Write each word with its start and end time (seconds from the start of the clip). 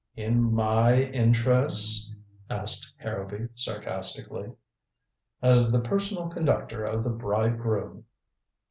"In 0.15 0.51
my 0.51 0.95
interests?" 1.03 2.11
asked 2.49 2.91
Harrowby 2.97 3.49
sarcastically. 3.53 4.51
"As 5.43 5.71
the 5.71 5.81
personal 5.83 6.27
conductor 6.27 6.83
of 6.83 7.03
the 7.03 7.11
bride 7.11 7.59
groom." 7.59 8.05